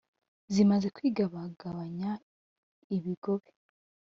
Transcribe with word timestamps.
zimaze 0.53 0.87
kwigabagabanya 0.95 2.11
ibigobe 2.95 3.49